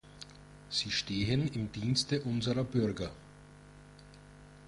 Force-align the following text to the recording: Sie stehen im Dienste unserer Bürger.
Sie 0.71 0.89
stehen 0.89 1.47
im 1.53 1.71
Dienste 1.71 2.23
unserer 2.23 2.63
Bürger. 2.63 3.11